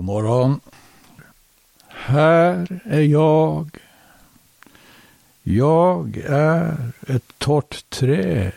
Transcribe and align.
God 0.00 0.06
morgon. 0.06 0.60
Här 1.88 2.80
är 2.84 3.00
jag. 3.00 3.76
Jag 5.42 6.16
är 6.26 6.76
ett 7.06 7.38
torrt 7.38 7.90
träd. 7.90 8.52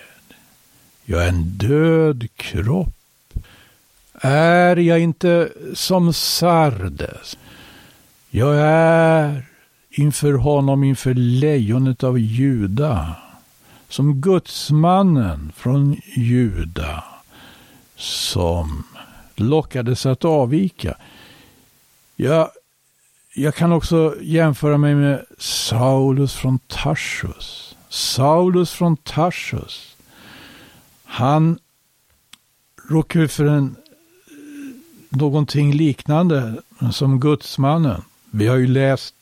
Jag 1.06 1.24
är 1.24 1.30
en 1.30 1.44
död 1.44 2.28
kropp. 2.36 2.96
Är 4.22 4.76
jag 4.76 5.00
inte 5.00 5.50
som 5.74 6.14
Sardes? 6.14 7.38
Jag 8.30 8.56
är 8.60 9.46
inför 9.90 10.34
honom, 10.34 10.84
inför 10.84 11.14
lejonet 11.14 12.04
av 12.04 12.20
Juda, 12.20 13.16
som 13.90 14.22
gudsmannen 14.22 15.52
från 15.56 16.02
Juda, 16.16 17.04
som 17.96 18.84
lockades 19.36 20.06
att 20.06 20.26
avvika. 20.26 20.98
Jag, 22.16 22.50
jag 23.34 23.56
kan 23.56 23.72
också 23.72 24.16
jämföra 24.22 24.78
mig 24.78 24.96
med 24.96 25.26
Saulus 25.38 26.34
från 26.34 26.60
Tarsus. 26.60 27.76
Saulus 27.90 28.72
från 28.72 28.98
Tarsus. 28.98 29.96
Han 31.04 31.60
råkade 32.90 33.26
ut 33.26 33.32
för 33.32 33.46
en, 33.46 33.76
någonting 35.10 35.74
liknande 35.74 36.62
som 36.92 37.20
gudsmannen. 37.20 38.02
Vi 38.32 38.48
har 38.48 38.56
ju 38.56 38.68
läst 38.68 39.16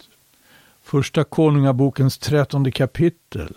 första 0.83 1.23
konungabokens 1.23 2.17
trettonde 2.17 2.71
kapitel. 2.71 3.53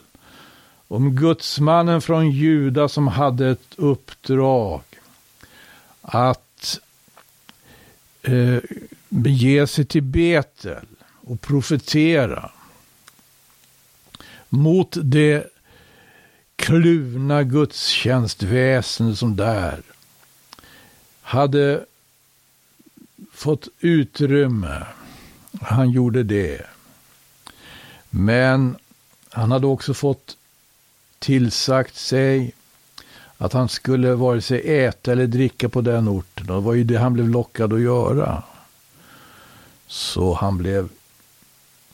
Om 0.88 1.16
gudsmannen 1.16 2.00
från 2.00 2.30
Juda 2.30 2.88
som 2.88 3.08
hade 3.08 3.48
ett 3.48 3.74
uppdrag 3.76 4.82
att 6.02 6.80
eh, 8.22 8.58
bege 9.14 9.66
sig 9.66 9.84
till 9.84 10.02
Betel 10.02 10.86
och 11.26 11.40
profetera 11.40 12.50
mot 14.48 14.96
det 15.02 15.46
kluvna 16.56 17.42
gudstjänstväsen 17.42 19.16
som 19.16 19.36
där 19.36 19.82
hade 21.22 21.84
fått 23.32 23.68
utrymme. 23.80 24.86
Han 25.60 25.90
gjorde 25.90 26.22
det. 26.22 26.66
Men 28.10 28.76
han 29.30 29.52
hade 29.52 29.66
också 29.66 29.94
fått 29.94 30.36
tillsagt 31.18 31.96
sig 31.96 32.52
att 33.38 33.52
han 33.52 33.68
skulle 33.68 34.14
vare 34.14 34.40
sig 34.40 34.84
äta 34.84 35.12
eller 35.12 35.26
dricka 35.26 35.68
på 35.68 35.80
den 35.80 36.08
orten. 36.08 36.50
Och 36.50 36.56
det 36.56 36.66
var 36.66 36.74
ju 36.74 36.84
det 36.84 36.96
han 36.96 37.12
blev 37.12 37.28
lockad 37.28 37.72
att 37.72 37.80
göra. 37.80 38.42
Så 39.86 40.34
han 40.34 40.58
blev, 40.58 40.88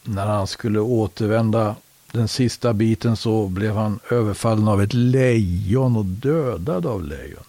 när 0.02 0.26
han 0.26 0.46
skulle 0.46 0.80
återvända 0.80 1.76
den 2.12 2.28
sista 2.28 2.72
biten 2.72 3.16
så 3.16 3.48
blev 3.48 3.74
han 3.74 4.00
överfallen 4.10 4.68
av 4.68 4.82
ett 4.82 4.92
lejon 4.92 5.96
och 5.96 6.04
dödad 6.04 6.86
av 6.86 7.04
lejonet. 7.04 7.46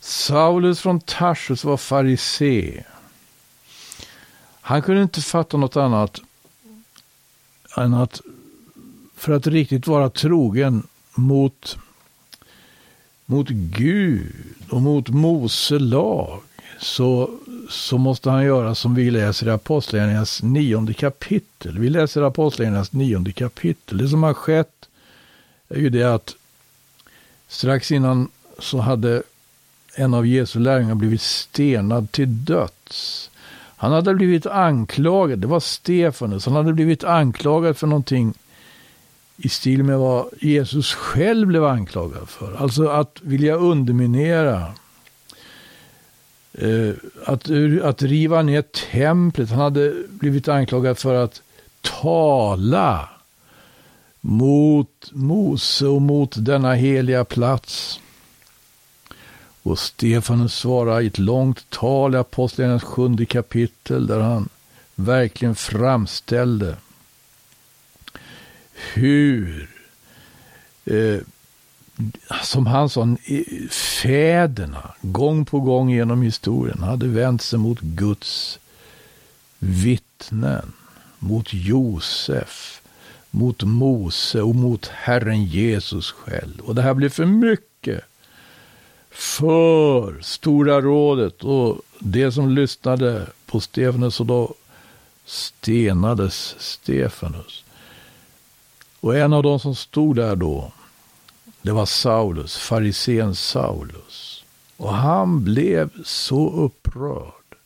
Saulus 0.00 0.80
från 0.80 1.00
Tarsus 1.00 1.64
var 1.64 1.76
farisé. 1.76 2.84
Han 4.60 4.82
kunde 4.82 5.02
inte 5.02 5.20
fatta 5.20 5.56
något 5.56 5.76
annat 5.76 6.20
än 7.76 7.94
att 7.94 8.20
för 9.14 9.32
att 9.32 9.46
riktigt 9.46 9.86
vara 9.86 10.10
trogen 10.10 10.86
mot, 11.14 11.76
mot 13.26 13.48
Gud 13.48 14.54
och 14.70 14.82
mot 14.82 15.08
Mose 15.08 15.78
lag 15.78 16.40
så, 16.78 17.30
så 17.68 17.98
måste 17.98 18.30
han 18.30 18.44
göra 18.44 18.74
som 18.74 18.94
vi 18.94 19.10
läser 19.10 19.46
i 19.46 19.50
Apostlagärningarnas 19.50 20.42
nionde 20.42 20.94
kapitel. 20.94 21.78
Vi 21.78 21.90
läser 21.90 22.22
Apostlagärningarnas 22.22 22.92
nionde 22.92 23.32
kapitel. 23.32 23.98
Det 23.98 24.08
som 24.08 24.22
har 24.22 24.34
skett 24.34 24.88
är 25.68 25.78
ju 25.78 25.90
det 25.90 26.14
att 26.14 26.34
strax 27.48 27.92
innan 27.92 28.28
så 28.58 28.78
hade 28.78 29.22
en 29.96 30.14
av 30.14 30.26
Jesu 30.26 30.58
lärjungar 30.58 30.94
blivit 30.94 31.22
stenad 31.22 32.12
till 32.12 32.44
döds. 32.44 33.30
Han 33.76 33.92
hade 33.92 34.14
blivit 34.14 34.46
anklagad, 34.46 35.38
det 35.38 35.46
var 35.46 35.60
Stefanus, 35.60 36.46
han 36.46 36.54
hade 36.54 36.72
blivit 36.72 37.04
anklagad 37.04 37.76
för 37.76 37.86
någonting 37.86 38.34
i 39.36 39.48
stil 39.48 39.84
med 39.84 39.98
vad 39.98 40.26
Jesus 40.40 40.94
själv 40.94 41.48
blev 41.48 41.64
anklagad 41.64 42.28
för. 42.28 42.56
Alltså 42.56 42.88
att 42.88 43.18
vilja 43.22 43.54
underminera, 43.54 44.72
Eh, 46.58 46.94
att, 47.24 47.50
att 47.82 48.02
riva 48.02 48.42
ner 48.42 48.62
templet. 48.92 49.50
Han 49.50 49.60
hade 49.60 49.94
blivit 50.08 50.48
anklagad 50.48 50.98
för 50.98 51.14
att 51.14 51.42
tala 51.80 53.08
mot 54.20 55.10
Mose 55.12 55.86
och 55.86 56.02
mot 56.02 56.34
denna 56.36 56.74
heliga 56.74 57.24
plats. 57.24 58.00
Och 59.62 59.78
Stefanus 59.78 60.54
svarar 60.54 61.00
i 61.00 61.06
ett 61.06 61.18
långt 61.18 61.70
tal 61.70 62.14
i 62.14 62.18
Apostlagärningarnas 62.18 62.84
sjunde 62.84 63.26
kapitel 63.26 64.06
där 64.06 64.20
han 64.20 64.48
verkligen 64.94 65.54
framställde 65.54 66.76
hur, 68.94 69.68
eh, 70.84 71.18
som 72.42 72.66
han 72.66 72.88
sa, 72.88 73.16
fäderna 73.70 74.94
gång 75.00 75.44
på 75.44 75.60
gång 75.60 75.90
genom 75.90 76.22
historien 76.22 76.78
hade 76.78 77.06
vänt 77.06 77.42
sig 77.42 77.58
mot 77.58 77.80
Guds 77.80 78.58
vittnen, 79.58 80.72
mot 81.18 81.52
Josef, 81.52 82.82
mot 83.30 83.62
Mose 83.62 84.42
och 84.42 84.54
mot 84.54 84.86
Herren 84.86 85.44
Jesus 85.44 86.10
själv. 86.10 86.60
Och 86.60 86.74
det 86.74 86.82
här 86.82 86.94
blev 86.94 87.08
för 87.08 87.26
mycket 87.26 88.00
för 89.10 90.20
Stora 90.22 90.80
rådet 90.80 91.44
och 91.44 91.80
det 91.98 92.32
som 92.32 92.50
lyssnade 92.50 93.26
på 93.46 93.60
Stefanus 93.60 94.20
och 94.20 94.26
då 94.26 94.54
stenades 95.24 96.54
Stefanus. 96.58 97.64
Och 99.00 99.16
en 99.16 99.32
av 99.32 99.42
de 99.42 99.60
som 99.60 99.74
stod 99.74 100.16
där 100.16 100.36
då, 100.36 100.72
det 101.64 101.72
var 101.72 101.86
Saulus, 101.86 102.56
farisén 102.56 103.34
Saulus. 103.34 104.44
Och 104.76 104.94
han 104.94 105.44
blev 105.44 105.90
så 106.04 106.50
upprörd. 106.50 107.56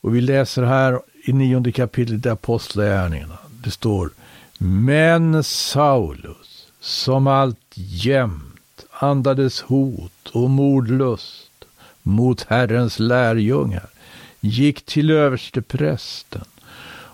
Och 0.00 0.14
vi 0.14 0.20
läser 0.20 0.62
här 0.62 1.00
i 1.24 1.32
nionde 1.32 1.72
kapitlet 1.72 2.26
i 2.26 2.28
Apostlagärningarna. 2.28 3.38
Det 3.64 3.70
står 3.70 4.10
Men 4.58 5.44
Saulus, 5.44 6.66
som 6.80 7.26
allt 7.26 7.72
jämt 7.74 8.84
andades 8.90 9.60
hot 9.60 10.28
och 10.32 10.50
mordlust 10.50 11.64
mot 12.02 12.46
Herrens 12.48 12.98
lärjungar, 12.98 13.86
gick 14.40 14.86
till 14.86 15.10
översteprästen 15.10 16.44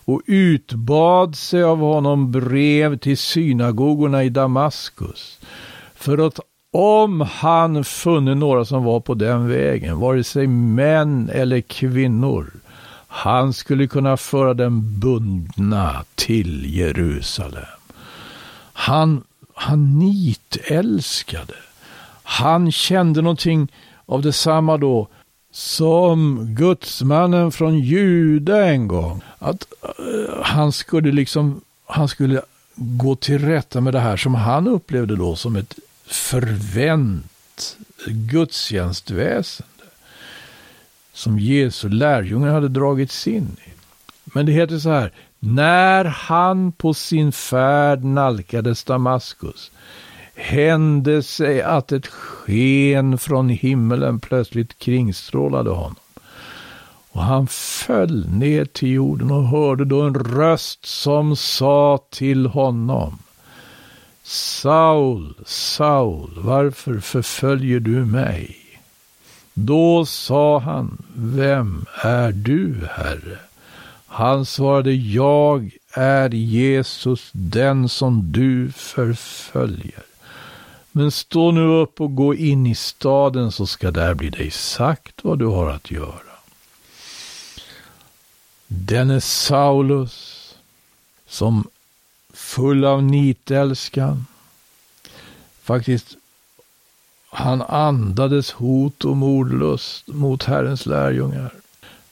och 0.05 0.23
utbad 0.27 1.37
sig 1.37 1.63
av 1.63 1.79
honom 1.79 2.33
brev 2.33 2.99
till 2.99 3.19
synagogorna 3.19 4.25
i 4.25 4.29
Damaskus 4.29 5.39
för 6.01 6.27
att 6.27 6.41
om 6.73 7.21
han 7.21 7.85
funnit 7.85 8.37
några 8.37 8.65
som 8.65 8.85
var 8.85 9.01
på 9.01 9.15
den 9.15 9.49
vägen, 9.49 10.01
vare 10.01 10.25
sig 10.25 10.47
män 10.47 11.31
eller 11.33 11.61
kvinnor, 11.61 12.51
han 13.09 13.53
skulle 13.53 13.87
kunna 13.87 14.17
föra 14.17 14.55
dem 14.55 15.01
bundna 15.01 16.05
till 16.15 16.77
Jerusalem. 16.77 17.65
Han, 18.73 19.23
han 19.55 19.99
nitälskade 19.99 21.55
han 22.31 22.73
kände 22.73 23.23
någonting 23.23 23.73
av 24.07 24.23
detsamma 24.23 24.77
då 24.77 25.09
som 25.53 26.47
gudsmannen 26.55 27.53
från 27.53 27.79
Juda 27.79 28.67
en 28.67 28.89
gång. 28.89 29.21
Att 29.39 29.67
uh, 29.99 30.43
han 30.43 30.73
skulle 30.73 31.13
liksom, 31.13 31.61
han 31.87 32.09
skulle 32.09 32.43
gå 32.75 33.17
till 33.17 33.39
rätta 33.39 33.81
med 33.81 33.95
det 33.95 34.01
här 34.01 34.17
som 34.17 34.35
han 34.35 34.69
upplevde 34.69 35.17
då 35.17 35.37
som 35.37 35.57
ett 35.57 35.79
förvänt 36.11 37.77
gudstjänstväsende. 38.07 39.71
Som 41.13 41.39
Jesu 41.39 41.89
lärjungar 41.89 42.53
hade 42.53 42.69
dragits 42.69 43.27
in 43.27 43.57
i. 43.67 43.71
Men 44.25 44.47
det 44.47 44.53
heter 44.53 44.79
så 44.79 44.91
här, 44.91 45.13
när 45.39 46.05
han 46.05 46.73
på 46.73 46.95
sin 46.95 47.33
färd 47.33 48.05
nalkades 48.05 48.85
Damaskus 48.85 49.71
hände 50.35 51.23
sig 51.23 51.63
att 51.63 51.93
ett 51.93 52.07
sken 52.07 53.19
från 53.19 53.49
himmelen 53.49 54.21
plötsligt 54.21 54.79
kringstrålade 54.79 55.71
honom. 55.71 55.97
Och 57.13 57.23
han 57.23 57.47
föll 57.47 58.29
ner 58.29 58.65
till 58.65 58.91
jorden 58.91 59.31
och 59.31 59.49
hörde 59.49 59.85
då 59.85 60.03
en 60.03 60.15
röst 60.15 60.87
som 60.87 61.37
sa 61.37 61.99
till 62.11 62.47
honom 62.47 63.19
Saul, 64.33 65.35
Saul, 65.47 66.31
varför 66.37 67.01
förföljer 67.01 67.81
du 67.81 68.05
mig? 68.05 68.57
Då 69.55 70.07
sa 70.07 70.59
han, 70.59 71.03
vem 71.15 71.85
är 72.03 72.33
du, 72.33 72.89
Herre? 72.91 73.39
Han 74.07 74.47
svarade, 74.47 74.93
jag 74.93 75.71
är 75.93 76.31
Jesus, 76.31 77.31
den 77.33 77.89
som 77.89 78.33
du 78.33 78.73
förföljer. 78.73 80.05
Men 80.93 81.11
stå 81.11 81.51
nu 81.53 81.65
upp 81.65 82.01
och 82.01 82.15
gå 82.15 82.35
in 82.35 82.67
i 82.67 82.75
staden 82.75 83.53
så 83.53 83.67
ska 83.67 83.91
där 83.91 84.15
bli 84.15 84.31
dig 84.31 84.51
sagt 84.51 85.25
vad 85.25 85.39
du 85.39 85.47
har 85.47 85.71
att 85.71 85.91
göra. 85.91 86.37
Denne 88.67 89.21
Saulus, 89.21 90.37
som 91.29 91.69
full 92.51 92.85
av 92.85 93.03
nitälskan, 93.03 94.27
faktiskt 95.63 96.17
han 97.31 97.63
andades 97.63 98.51
hot 98.51 99.05
och 99.05 99.17
mordlust 99.17 100.09
mot 100.09 100.45
Herrens 100.45 100.87
lärjungar. 100.87 101.55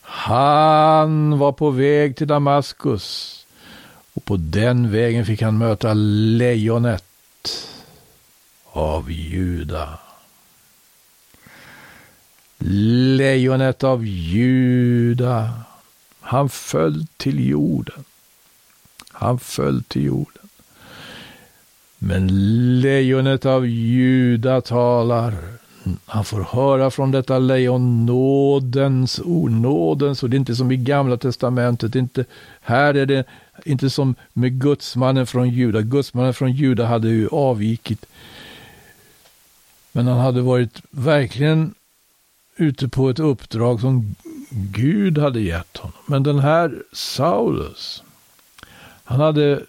Han 0.01 1.39
var 1.39 1.53
på 1.53 1.71
väg 1.71 2.17
till 2.17 2.27
Damaskus 2.27 3.47
och 4.15 4.25
på 4.25 4.37
den 4.37 4.91
vägen 4.91 5.27
fick 5.27 5.43
han 5.43 5.59
möta 5.59 5.95
lejonet 5.95 7.05
av 8.65 9.11
Juda. 9.11 9.99
Lejonet 13.19 13.85
av 13.85 14.07
Juda. 14.07 15.53
Han 16.21 16.49
föll 16.49 17.07
till 17.17 17.49
jorden. 17.49 18.05
Han 19.19 19.39
föll 19.39 19.83
till 19.83 20.05
jorden. 20.05 20.49
Men 21.99 22.27
lejonet 22.81 23.47
av 23.47 23.67
Juda 23.67 24.61
talar. 24.61 25.35
Han 26.07 26.25
får 26.25 26.41
höra 26.41 26.91
från 26.91 27.11
detta 27.11 27.39
lejon 27.39 28.07
nådens 28.07 29.21
ord, 29.21 29.51
nådens 29.51 30.23
ord. 30.23 30.31
Det 30.31 30.35
är 30.35 30.39
inte 30.39 30.57
som 30.57 30.73
i 30.73 30.77
gamla 30.77 31.17
testamentet. 31.17 31.95
Inte, 31.95 32.25
här 32.61 32.95
är 32.95 33.07
det 33.07 33.25
inte 33.65 33.91
som 33.91 34.15
med 34.33 34.61
gudsmannen 34.61 35.27
från 35.27 35.51
Juda. 35.51 35.81
Gudsmannen 35.81 36.35
från 36.35 36.53
Juda 36.53 36.87
hade 36.87 37.09
ju 37.09 37.29
avvikit. 37.29 38.07
Men 39.93 40.07
han 40.07 40.19
hade 40.19 40.41
varit 40.41 40.83
verkligen 40.91 41.75
ute 42.57 42.89
på 42.89 43.11
ett 43.11 43.19
uppdrag 43.19 43.81
som 43.81 44.15
Gud 44.51 45.19
hade 45.19 45.41
gett 45.41 45.77
honom. 45.77 45.99
Men 46.07 46.23
den 46.23 46.39
här 46.39 46.83
Saulus, 46.93 48.03
han 49.09 49.21
hade 49.21 49.63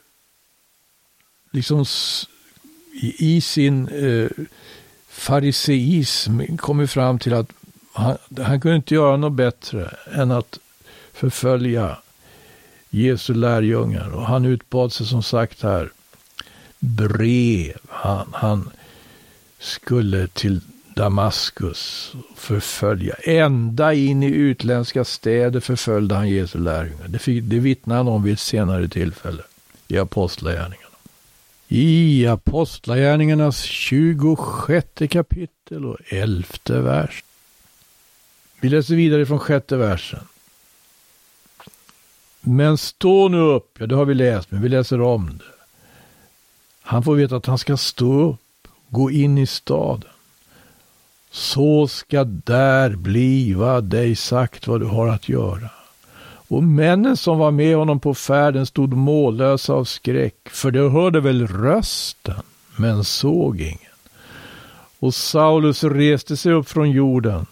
liksom 1.51 1.85
i 3.17 3.41
sin 3.41 3.87
eh, 3.87 4.29
fariseism 5.07 6.57
kommit 6.57 6.91
fram 6.91 7.19
till 7.19 7.33
att 7.33 7.49
han, 7.93 8.17
han 8.37 8.61
kunde 8.61 8.75
inte 8.75 8.93
göra 8.93 9.17
något 9.17 9.33
bättre 9.33 9.95
än 10.13 10.31
att 10.31 10.59
förfölja 11.13 11.97
Jesu 12.89 13.33
lärjungar. 13.33 14.09
Och 14.09 14.25
han 14.25 14.45
utbad 14.45 14.93
sig 14.93 15.05
som 15.05 15.23
sagt 15.23 15.61
här 15.61 15.91
brev. 16.79 17.77
Han, 17.89 18.29
han 18.33 18.69
skulle 19.59 20.27
till 20.27 20.61
Damaskus 20.99 22.13
förfölja. 22.35 23.15
Ända 23.15 23.93
in 23.93 24.23
i 24.23 24.27
utländska 24.27 25.03
städer 25.05 25.59
förföljde 25.59 26.15
han 26.15 26.29
Jesu 26.29 26.59
lärjungar. 26.59 27.07
Det, 27.07 27.19
fick, 27.19 27.43
det 27.43 27.59
vittnar 27.59 27.95
han 27.95 28.07
om 28.07 28.23
vid 28.23 28.33
ett 28.33 28.39
senare 28.39 28.87
tillfälle 28.87 29.43
i 29.87 29.97
Apostlagärningarna. 29.97 30.95
I 31.67 32.27
Apostlagärningarnas 32.27 33.61
26 33.61 34.87
kapitel 35.09 35.85
och 35.85 35.97
11 36.05 36.45
vers. 36.67 37.23
Vi 38.61 38.69
läser 38.69 38.95
vidare 38.95 39.25
från 39.25 39.39
sjätte 39.39 39.77
versen. 39.77 40.23
Men 42.41 42.77
stå 42.77 43.27
nu 43.27 43.39
upp, 43.39 43.77
ja 43.79 43.85
det 43.85 43.95
har 43.95 44.05
vi 44.05 44.13
läst, 44.13 44.51
men 44.51 44.61
vi 44.61 44.69
läser 44.69 45.01
om 45.01 45.37
det. 45.37 45.65
Han 46.81 47.03
får 47.03 47.15
veta 47.15 47.35
att 47.35 47.45
han 47.45 47.57
ska 47.57 47.77
stå 47.77 48.29
upp, 48.29 48.67
gå 48.89 49.11
in 49.11 49.37
i 49.37 49.47
staden. 49.47 50.09
Så 51.31 51.87
ska 51.87 52.23
där 52.23 52.95
bliva 52.95 53.81
dig 53.81 54.15
sagt 54.15 54.67
vad 54.67 54.81
du 54.81 54.85
har 54.85 55.07
att 55.07 55.29
göra. 55.29 55.69
Och 56.47 56.63
männen 56.63 57.17
som 57.17 57.37
var 57.37 57.51
med 57.51 57.75
honom 57.75 57.99
på 57.99 58.13
färden 58.13 58.65
stod 58.65 58.93
mållösa 58.93 59.73
av 59.73 59.83
skräck, 59.83 60.49
för 60.49 60.71
de 60.71 60.91
hörde 60.91 61.19
väl 61.19 61.47
rösten, 61.47 62.43
men 62.75 63.03
såg 63.03 63.61
ingen. 63.61 63.79
Och 64.99 65.13
Saulus 65.13 65.83
reste 65.83 66.37
sig 66.37 66.53
upp 66.53 66.69
från 66.69 66.91
jorden 66.91 67.45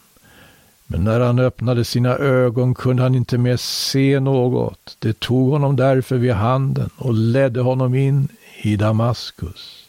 men 0.90 1.04
när 1.04 1.20
han 1.20 1.40
öppnade 1.40 1.86
sina 1.86 2.10
ögon 2.18 2.76
kunde 2.76 3.04
han 3.04 3.16
inte 3.16 3.38
mer 3.38 3.58
se 3.58 4.20
något. 4.20 4.98
Det 5.00 5.20
tog 5.20 5.52
honom 5.52 5.76
därför 5.76 6.18
vid 6.18 6.32
handen 6.32 6.90
och 6.98 7.14
ledde 7.14 7.62
honom 7.62 7.96
in 7.96 8.28
i 8.62 8.76
Damaskus. 8.76 9.87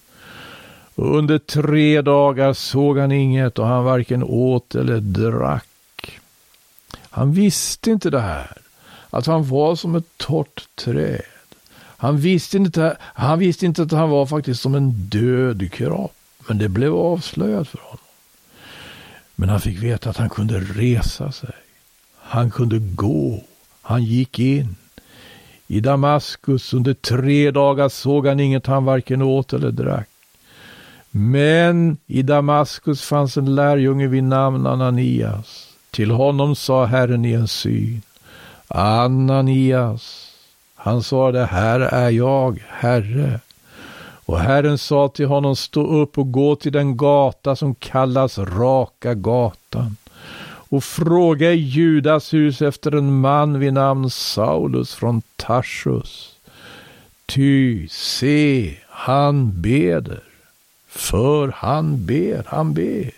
Och 0.99 1.17
under 1.19 1.39
tre 1.39 2.03
dagar 2.03 2.53
såg 2.53 2.99
han 2.99 3.13
inget 3.13 3.59
och 3.59 3.67
han 3.67 3.85
varken 3.85 4.23
åt 4.23 4.75
eller 4.75 5.01
drack. 5.01 6.19
Han 7.11 7.33
visste 7.33 7.91
inte 7.91 8.11
det 8.11 8.21
här, 8.21 8.57
att 9.11 9.27
han 9.27 9.49
var 9.49 9.77
som 9.77 9.95
ett 9.95 10.17
torrt 10.17 10.69
träd. 10.75 11.23
Han 11.77 12.19
visste 12.19 12.57
inte, 12.57 12.97
han 13.01 13.39
visste 13.39 13.67
inte 13.67 13.83
att 13.83 13.93
han 13.93 14.11
var 14.11 14.27
faktiskt 14.27 14.61
som 14.61 14.75
en 14.75 14.91
död 14.91 15.73
kropp, 15.73 16.15
men 16.49 16.59
det 16.59 16.69
blev 16.69 16.95
avslöjat 16.95 17.69
för 17.69 17.79
honom. 17.79 18.05
Men 19.35 19.49
han 19.49 19.61
fick 19.61 19.83
veta 19.83 20.11
att 20.11 20.17
han 20.17 20.31
kunde 20.31 20.61
resa 20.61 21.33
sig. 21.33 21.55
Han 22.17 22.51
kunde 22.51 22.79
gå. 22.79 23.45
Han 23.83 24.05
gick 24.05 24.39
in. 24.39 24.77
I 25.67 25.81
Damaskus 25.81 26.75
under 26.75 26.95
tre 26.95 27.51
dagar 27.51 27.89
såg 27.89 28.27
han 28.27 28.41
inget 28.41 28.67
han 28.67 28.85
varken 28.85 29.23
åt 29.23 29.53
eller 29.53 29.71
drack. 29.71 30.09
Men 31.21 31.97
i 32.07 32.23
Damaskus 32.23 33.03
fanns 33.03 33.37
en 33.37 33.55
lärjunge 33.55 34.07
vid 34.07 34.25
namn 34.25 34.67
Ananias. 34.67 35.75
Till 35.91 36.11
honom 36.11 36.57
sa 36.57 36.85
Herren 36.85 37.25
i 37.25 37.33
en 37.33 37.49
syn. 37.49 38.03
Ananias. 38.69 40.33
Han 40.75 41.03
svarade, 41.03 41.45
här 41.45 41.81
är 41.81 42.11
jag, 42.11 42.65
Herre. 42.69 43.41
Och 44.25 44.41
Herren 44.41 44.79
sa 44.79 45.09
till 45.09 45.27
honom, 45.27 45.57
stå 45.57 45.87
upp 45.87 46.19
och 46.19 46.33
gå 46.33 46.57
till 46.57 46.73
den 46.73 46.97
gata 46.97 47.57
som 47.57 47.75
kallas 47.75 48.39
Raka 48.39 49.15
gatan 49.15 49.97
och 50.71 50.85
fråga 50.85 51.53
i 51.53 51.57
Judas 51.57 52.35
hus 52.35 52.63
efter 52.63 52.95
en 52.95 53.21
man 53.21 53.59
vid 53.59 53.73
namn 53.73 54.11
Saulus 54.11 54.95
från 54.95 55.23
Tarsus. 55.37 56.35
Ty 57.27 57.89
se, 57.89 58.77
han 58.89 59.63
beder, 59.63 60.23
för 60.99 61.53
han 61.57 62.07
ber, 62.07 62.45
han 62.47 62.75
ber. 62.75 63.11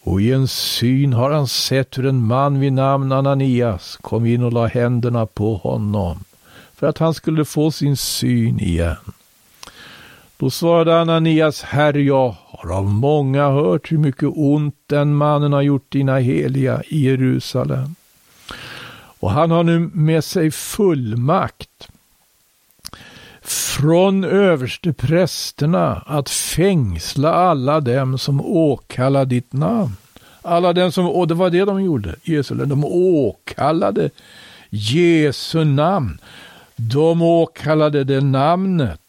Och 0.00 0.20
i 0.20 0.32
en 0.32 0.48
syn 0.48 1.12
har 1.12 1.30
han 1.30 1.48
sett 1.48 1.98
hur 1.98 2.06
en 2.06 2.26
man 2.26 2.60
vid 2.60 2.72
namn 2.72 3.12
Ananias 3.12 3.96
kom 4.00 4.26
in 4.26 4.42
och 4.42 4.52
la 4.52 4.66
händerna 4.66 5.26
på 5.26 5.56
honom 5.56 6.24
för 6.74 6.86
att 6.86 6.98
han 6.98 7.14
skulle 7.14 7.44
få 7.44 7.70
sin 7.70 7.96
syn 7.96 8.60
igen. 8.60 8.96
Då 10.36 10.50
svarade 10.50 11.00
Ananias, 11.00 11.62
Herre, 11.62 12.02
jag 12.02 12.36
har 12.46 12.76
av 12.76 12.84
många 12.84 13.48
hört 13.48 13.92
hur 13.92 13.98
mycket 13.98 14.28
ont 14.34 14.76
den 14.86 15.14
mannen 15.14 15.52
har 15.52 15.62
gjort 15.62 15.92
dina 15.92 16.18
heliga 16.18 16.82
i 16.88 17.04
Jerusalem. 17.04 17.94
Och 19.20 19.30
han 19.30 19.50
har 19.50 19.62
nu 19.62 19.90
med 19.92 20.24
sig 20.24 20.50
fullmakt 20.50 21.88
från 23.50 24.24
överste 24.24 24.92
prästerna 24.92 26.02
att 26.06 26.30
fängsla 26.30 27.32
alla 27.32 27.80
dem 27.80 28.18
som 28.18 28.40
åkallar 28.40 29.24
ditt 29.24 29.52
namn. 29.52 29.96
Alla 30.42 30.72
dem 30.72 30.92
som, 30.92 31.08
och 31.08 31.28
det 31.28 31.34
var 31.34 31.50
det 31.50 31.64
de 31.64 31.82
gjorde 31.82 32.14
Jesu, 32.22 32.54
de 32.54 32.84
åkallade 32.84 34.10
Jesu 34.70 35.64
namn. 35.64 36.18
De 36.76 37.22
åkallade 37.22 38.04
det 38.04 38.20
namnet 38.20 39.00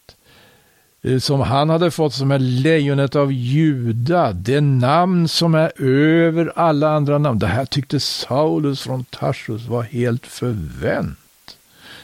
eh, 1.02 1.18
som 1.18 1.40
han 1.40 1.70
hade 1.70 1.90
fått 1.90 2.14
som 2.14 2.30
är 2.30 2.38
lejonet 2.38 3.16
av 3.16 3.32
Juda, 3.32 4.32
det 4.32 4.60
namn 4.60 5.28
som 5.28 5.54
är 5.54 5.82
över 5.82 6.52
alla 6.56 6.90
andra 6.90 7.18
namn. 7.18 7.38
Det 7.38 7.46
här 7.46 7.64
tyckte 7.64 8.00
Saulus 8.00 8.82
från 8.82 9.04
Tarsus 9.04 9.66
var 9.66 9.82
helt 9.82 10.26
förvänt. 10.26 11.16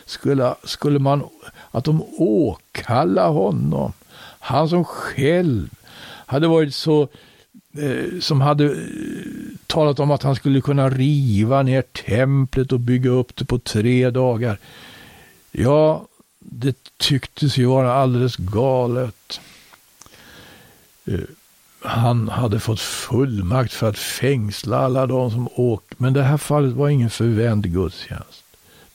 Skulle, 0.05 0.55
skulle 0.65 0.99
man, 0.99 1.23
att 1.77 1.85
de 1.85 2.03
åkalla 2.19 3.29
honom, 3.29 3.93
han 4.41 4.69
som 4.69 4.85
själv 4.85 5.69
hade 6.27 6.49
varit 6.49 6.75
så 6.75 7.09
eh, 7.79 8.21
som 8.21 8.41
hade 8.41 8.65
eh, 8.65 8.73
talat 9.67 10.01
om 10.01 10.11
att 10.11 10.23
han 10.23 10.37
skulle 10.37 10.61
kunna 10.61 10.91
riva 10.91 11.63
ner 11.63 11.83
templet 11.83 12.73
och 12.73 12.81
bygga 12.81 13.11
upp 13.11 13.37
det 13.37 13.45
på 13.45 13.59
tre 13.59 14.11
dagar. 14.11 14.59
Ja, 15.53 16.07
det 16.39 16.77
tycktes 16.97 17.59
ju 17.59 17.67
vara 17.67 17.93
alldeles 17.93 18.37
galet. 18.37 19.41
Eh, 21.05 21.21
han 21.81 22.29
hade 22.29 22.61
fått 22.61 22.81
fullmakt 22.81 23.73
för 23.73 23.89
att 23.89 23.99
fängsla 23.99 24.79
alla 24.79 25.07
de 25.07 25.31
som 25.31 25.49
åkte. 25.55 25.95
Men 25.99 26.13
det 26.13 26.23
här 26.23 26.39
fallet 26.39 26.73
var 26.73 26.89
ingen 26.89 27.11
förvänd 27.11 27.73
gudstjänst. 27.73 28.46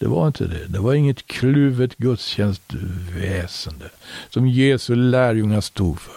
Det 0.02 0.08
var 0.08 0.28
inte 0.28 0.48
det. 0.48 0.68
Det 0.68 0.80
var 0.80 0.94
inget 0.94 1.28
kluvet 1.28 1.98
gudstjänstväsende 1.98 3.90
som 4.30 4.48
Jesu 4.48 4.96
lärjungar 4.96 5.62
stod 5.62 6.00
för. 6.00 6.14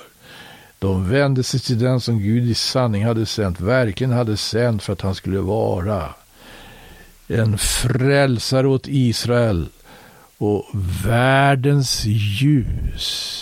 De 0.79 1.11
vände 1.11 1.43
sig 1.43 1.61
till 1.61 1.79
den 1.79 2.01
som 2.01 2.19
Gud 2.19 2.51
i 2.51 2.55
sanning 2.55 3.05
hade 3.05 3.27
sänt, 3.27 3.61
verkligen 3.61 4.13
hade 4.13 4.37
sänt 4.37 4.83
för 4.83 4.93
att 4.93 5.01
han 5.01 5.15
skulle 5.15 5.39
vara 5.39 6.15
en 7.29 7.59
frälsare 7.59 8.69
åt 8.69 8.89
Israel 8.89 9.69
och 10.39 10.65
världens 11.05 12.05
ljus. 12.07 13.41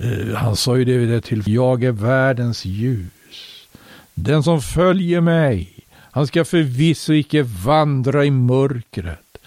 Eh, 0.00 0.34
han 0.34 0.56
sa 0.56 0.76
ju 0.78 1.06
det 1.06 1.20
till, 1.20 1.42
jag 1.46 1.84
är 1.84 1.92
världens 1.92 2.64
ljus. 2.64 3.68
Den 4.14 4.42
som 4.42 4.62
följer 4.62 5.20
mig, 5.20 5.81
han 6.14 6.26
ska 6.26 6.44
förvisso 6.44 7.12
icke 7.12 7.42
vandra 7.42 8.24
i 8.24 8.30
mörkret, 8.30 9.38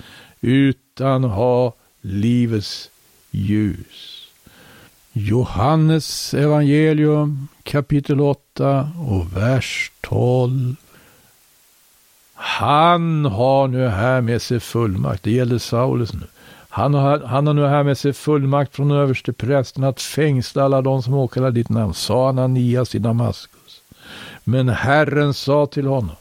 utan 0.41 1.23
ha 1.23 1.73
livets 2.01 2.89
ljus. 3.31 4.27
Johannes 5.13 6.33
evangelium 6.33 7.47
kapitel 7.63 8.21
8 8.21 8.91
och 9.09 9.37
vers 9.37 9.91
12. 10.01 10.75
Han 12.33 13.25
har 13.25 13.67
nu 13.67 13.87
här 13.87 14.21
med 14.21 14.41
sig 14.41 14.59
fullmakt. 14.59 15.23
Det 15.23 15.31
gäller 15.31 15.57
Saulus 15.57 16.13
nu. 16.13 16.27
Han 16.69 16.93
har, 16.93 17.19
han 17.19 17.47
har 17.47 17.53
nu 17.53 17.65
här 17.65 17.83
med 17.83 17.97
sig 17.97 18.13
fullmakt 18.13 18.75
från 18.75 18.91
överste 18.91 19.33
prästen 19.33 19.83
att 19.83 20.01
fängsla 20.01 20.63
alla 20.63 20.81
de 20.81 21.03
som 21.03 21.13
åkallar 21.13 21.51
ditt 21.51 21.69
namn, 21.69 21.93
sa 21.93 22.29
Ananias 22.29 22.95
i 22.95 22.99
Damaskus. 22.99 23.81
Men 24.43 24.69
Herren 24.69 25.33
sa 25.33 25.65
till 25.65 25.87
honom, 25.87 26.15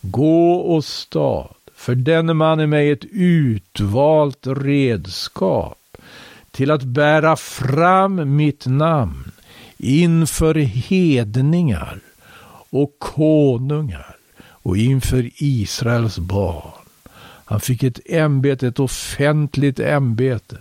gå 0.00 0.54
och 0.54 0.84
stad, 0.84 1.54
för 1.74 1.94
denne 1.94 2.34
man 2.34 2.60
är 2.60 2.66
mig 2.66 2.90
ett 2.90 3.04
utvalt 3.12 4.46
redskap 4.46 5.96
till 6.50 6.70
att 6.70 6.82
bära 6.82 7.36
fram 7.36 8.36
mitt 8.36 8.66
namn 8.66 9.32
inför 9.76 10.54
hedningar 10.54 12.00
och 12.70 12.98
konungar 12.98 14.16
och 14.42 14.76
inför 14.76 15.30
Israels 15.34 16.18
barn. 16.18 16.80
Han 17.44 17.60
fick 17.60 17.82
ett 17.82 18.00
ämbete, 18.06 18.66
ett 18.66 18.80
offentligt 18.80 19.80
ämbete. 19.80 20.56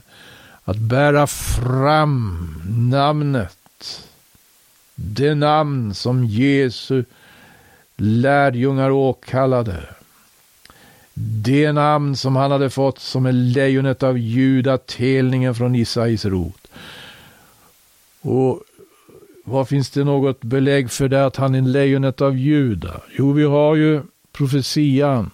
Att 0.63 0.77
bära 0.77 1.27
fram 1.27 2.55
namnet. 2.91 4.03
Det 4.95 5.35
namn 5.35 5.93
som 5.93 6.25
Jesu 6.25 7.03
lärjungar 7.99 8.91
åkallade. 8.91 9.85
Det 11.13 11.71
namn 11.71 12.15
som 12.15 12.35
han 12.35 12.51
hade 12.51 12.69
fått 12.69 12.99
som 12.99 13.25
är 13.25 13.31
lejonet 13.31 14.03
av 14.03 14.17
Juda, 14.17 14.77
telningen 14.77 15.55
från 15.55 15.75
Isais 15.75 16.25
rot. 16.25 16.67
Och 18.21 18.63
vad 19.43 19.67
finns 19.67 19.89
det 19.89 20.03
något 20.03 20.41
belägg 20.41 20.91
för 20.91 21.07
det 21.07 21.25
att 21.25 21.35
han 21.35 21.55
är 21.55 21.61
lejonet 21.61 22.21
av 22.21 22.37
Juda? 22.37 23.01
Jo, 23.17 23.31
vi 23.31 23.43
har 23.43 23.75
ju 23.75 24.01
profetian. 24.31 25.31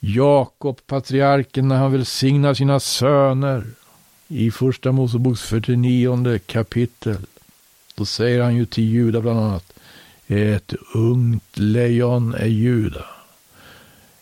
Jakob, 0.00 0.80
patriarken, 0.86 1.68
när 1.68 1.76
han 1.76 1.92
välsignar 1.92 2.54
sina 2.54 2.80
söner 2.80 3.64
i 4.28 4.50
första 4.50 4.92
Moseboks 4.92 5.42
49 5.42 6.38
kapitel. 6.46 7.16
Då 7.94 8.04
säger 8.04 8.42
han 8.42 8.56
ju 8.56 8.66
till 8.66 8.84
Juda 8.84 9.20
bland 9.20 9.40
annat. 9.40 9.73
Ett 10.26 10.74
ungt 10.94 11.58
lejon 11.58 12.34
är 12.34 12.46
Juda. 12.46 13.04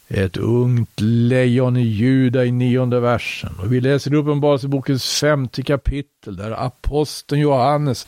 Ett 0.09 0.37
ungt 0.37 1.01
lejon 1.01 1.77
i 1.77 1.83
Juda 1.83 2.45
i 2.45 2.53
nionde 2.53 3.01
versen. 3.01 3.55
Och 3.59 3.73
vi 3.73 3.81
läser 3.81 4.15
Uppenbarelsebokens 4.15 5.21
femte 5.21 5.63
kapitel 5.63 6.37
där 6.37 6.51
aposteln 6.51 7.41
Johannes 7.41 8.07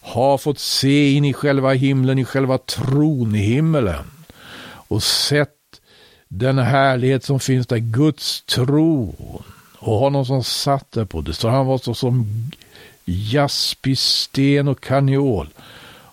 har 0.00 0.38
fått 0.38 0.58
se 0.58 1.12
in 1.12 1.24
i 1.24 1.32
själva 1.32 1.72
himlen, 1.72 2.18
i 2.18 2.24
själva 2.24 2.58
tronhimmelen 2.58 4.04
och 4.64 5.02
sett 5.02 5.48
den 6.28 6.58
härlighet 6.58 7.24
som 7.24 7.40
finns 7.40 7.66
där, 7.66 7.78
Guds 7.78 8.42
tron 8.42 9.42
och 9.78 9.98
honom 9.98 10.26
som 10.26 10.44
satt 10.44 10.92
där 10.92 11.04
på. 11.04 11.20
Det 11.20 11.34
står 11.34 11.50
han 11.50 11.66
var 11.66 11.78
så 11.78 11.94
som 11.94 12.26
jaspis, 13.04 14.00
sten 14.00 14.68
och 14.68 14.80
kanjol. 14.80 15.48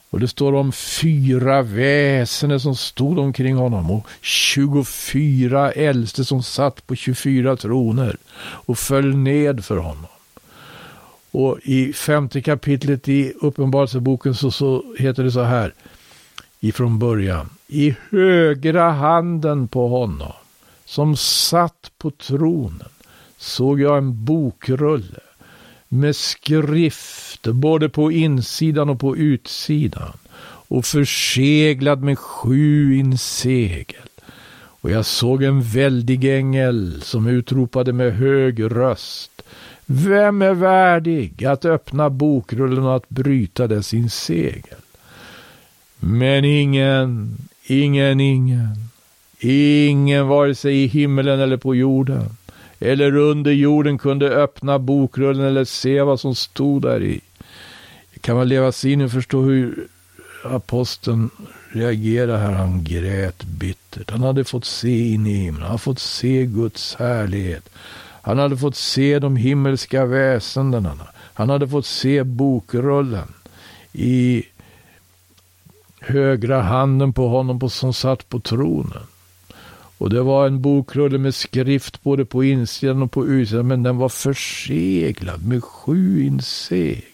Och 0.10 0.20
det 0.20 0.28
står 0.28 0.54
om 0.54 0.72
fyra 0.72 1.62
väsen 1.62 2.60
som 2.60 2.76
stod 2.76 3.20
omkring 3.20 3.56
honom 3.56 3.92
och 3.92 4.08
24 4.22 5.72
äldste 5.72 6.26
som 6.26 6.44
satt 6.44 6.88
på 6.88 6.96
24 6.96 7.56
troner 7.56 8.18
och 8.42 8.78
föll 8.78 9.16
ned 9.16 9.66
för 9.66 9.78
honom. 9.78 10.06
Och 11.32 11.60
i 11.64 11.94
femte 11.94 12.42
kapitlet 12.42 13.08
i 13.08 13.34
Uppenbarelseboken 13.42 14.36
så, 14.36 14.52
så 14.52 14.96
heter 14.98 15.24
det 15.24 15.32
så 15.32 15.44
här 15.44 15.74
ifrån 16.60 17.00
början. 17.00 17.50
I 17.68 17.96
högra 18.12 18.92
handen 18.92 19.68
på 19.68 19.88
honom 19.88 20.34
som 20.86 21.18
satt 21.18 21.92
på 21.98 22.12
tronen 22.12 22.90
såg 23.38 23.82
jag 23.82 23.98
en 23.98 24.26
bokrulle 24.26 25.20
med 25.88 26.16
skrift 26.16 27.29
både 27.42 27.90
på 27.90 28.12
insidan 28.12 28.90
och 28.90 29.00
på 29.00 29.18
utsidan 29.18 30.18
och 30.68 30.86
förseglad 30.86 32.04
med 32.04 32.20
sju 32.20 32.96
insegel. 32.96 34.02
Och 34.82 34.92
jag 34.92 35.06
såg 35.06 35.44
en 35.44 35.62
väldig 35.62 36.38
ängel 36.38 37.02
som 37.02 37.28
utropade 37.28 37.94
med 37.94 38.14
hög 38.14 38.64
röst. 38.64 39.42
Vem 39.86 40.42
är 40.42 40.54
värdig 40.54 41.46
att 41.46 41.66
öppna 41.66 42.10
bokrullen 42.10 42.84
och 42.84 42.96
att 42.96 43.10
bryta 43.10 43.68
dess 43.68 43.94
insegel? 43.94 44.78
Men 46.00 46.46
ingen, 46.46 47.38
ingen, 47.64 48.20
ingen, 48.20 48.76
ingen 49.40 50.28
vare 50.28 50.56
sig 50.56 50.84
i 50.84 50.88
himmelen 50.88 51.40
eller 51.40 51.58
på 51.58 51.76
jorden 51.76 52.30
eller 52.80 53.16
under 53.16 53.52
jorden 53.52 53.98
kunde 53.98 54.30
öppna 54.30 54.80
bokrullen 54.80 55.46
eller 55.46 55.66
se 55.66 56.02
vad 56.02 56.20
som 56.20 56.36
stod 56.36 56.82
där 56.82 57.04
i. 57.04 57.22
Kan 58.22 58.36
man 58.36 58.48
leva 58.48 58.72
sig 58.72 58.92
in 58.92 59.02
och 59.02 59.12
förstå 59.12 59.42
hur 59.42 59.88
aposteln 60.44 61.30
reagerade 61.72 62.38
här. 62.38 62.52
Han 62.52 62.84
grät 62.84 63.44
bittert. 63.44 64.12
Han 64.12 64.24
hade 64.24 64.44
fått 64.44 64.66
se 64.66 65.14
in 65.14 65.28
i 65.28 65.34
himlen. 65.34 65.62
Han 65.62 65.72
hade 65.72 65.84
fått 65.84 66.00
se 66.00 66.46
Guds 66.46 66.96
härlighet. 66.96 67.70
Han 68.22 68.40
hade 68.40 68.58
fått 68.58 68.76
se 68.76 69.20
de 69.20 69.36
himmelska 69.36 70.06
väsendena. 70.06 70.98
Han 71.34 71.50
hade 71.50 71.68
fått 71.68 71.86
se 71.86 72.24
bokrullen 72.24 73.34
i 73.94 74.44
högra 76.00 76.62
handen 76.62 77.14
på 77.14 77.28
honom 77.28 77.60
på, 77.60 77.70
som 77.70 77.94
satt 77.94 78.30
på 78.30 78.40
tronen. 78.40 79.04
Och 79.98 80.10
det 80.10 80.22
var 80.22 80.48
en 80.48 80.62
bokrulle 80.62 81.18
med 81.18 81.36
skrift 81.36 82.04
både 82.04 82.26
på 82.26 82.44
insidan 82.44 83.02
och 83.02 83.12
på 83.12 83.28
utsidan, 83.28 83.68
men 83.68 83.84
den 83.84 83.98
var 83.98 84.10
förseglad 84.10 85.46
med 85.46 85.64
sju 85.64 86.24
insegel. 86.24 87.09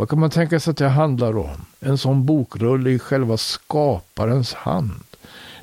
Vad 0.00 0.08
kan 0.08 0.20
man 0.20 0.30
tänka 0.30 0.60
sig 0.60 0.70
att 0.70 0.76
det 0.76 0.88
handlar 0.88 1.36
om? 1.36 1.64
En 1.80 1.98
sån 1.98 2.26
bokrulle 2.26 2.90
i 2.90 2.98
själva 2.98 3.36
skaparens 3.36 4.54
hand. 4.54 5.04